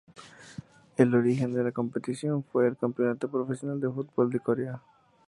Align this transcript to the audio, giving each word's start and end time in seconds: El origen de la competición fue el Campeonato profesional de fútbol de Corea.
El 0.97 1.13
origen 1.13 1.53
de 1.53 1.63
la 1.63 1.71
competición 1.73 2.43
fue 2.43 2.67
el 2.67 2.75
Campeonato 2.75 3.29
profesional 3.29 3.79
de 3.79 3.87
fútbol 3.91 4.31
de 4.31 4.39
Corea. 4.39 4.81